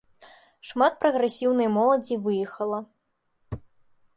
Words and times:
Шмат 0.69 0.93
прагрэсіўнай 1.03 1.69
моладзі 1.75 2.15
выехала. 2.29 2.79